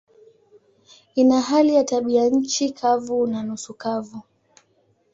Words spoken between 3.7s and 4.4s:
kavu.